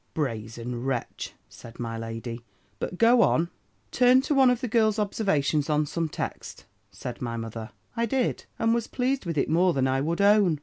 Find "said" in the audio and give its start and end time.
1.47-1.79, 6.89-7.21